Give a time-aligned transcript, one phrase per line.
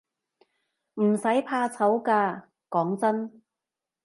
[0.95, 3.43] 唔使怕醜㗎，講真